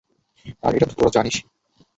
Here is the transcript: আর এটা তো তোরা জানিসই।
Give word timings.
আর 0.63 0.71
এটা 0.75 0.85
তো 0.85 0.93
তোরা 0.95 1.11
জানিসই। 1.13 1.43